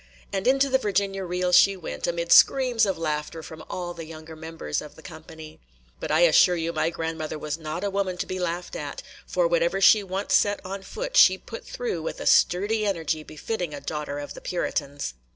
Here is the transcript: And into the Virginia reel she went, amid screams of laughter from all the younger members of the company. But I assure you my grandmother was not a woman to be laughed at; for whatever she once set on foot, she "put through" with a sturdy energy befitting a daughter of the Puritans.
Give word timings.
And 0.33 0.47
into 0.47 0.67
the 0.67 0.79
Virginia 0.79 1.23
reel 1.23 1.51
she 1.51 1.77
went, 1.77 2.07
amid 2.07 2.31
screams 2.31 2.87
of 2.87 2.97
laughter 2.97 3.43
from 3.43 3.61
all 3.69 3.93
the 3.93 4.07
younger 4.07 4.35
members 4.35 4.81
of 4.81 4.95
the 4.95 5.03
company. 5.03 5.59
But 5.99 6.09
I 6.09 6.21
assure 6.21 6.55
you 6.55 6.73
my 6.73 6.89
grandmother 6.89 7.37
was 7.37 7.59
not 7.59 7.83
a 7.83 7.91
woman 7.91 8.17
to 8.17 8.25
be 8.25 8.39
laughed 8.39 8.75
at; 8.75 9.03
for 9.27 9.47
whatever 9.47 9.79
she 9.79 10.01
once 10.01 10.33
set 10.33 10.59
on 10.65 10.81
foot, 10.81 11.15
she 11.15 11.37
"put 11.37 11.67
through" 11.67 12.01
with 12.01 12.19
a 12.19 12.25
sturdy 12.25 12.83
energy 12.83 13.21
befitting 13.21 13.75
a 13.75 13.79
daughter 13.79 14.17
of 14.17 14.33
the 14.33 14.41
Puritans. 14.41 15.13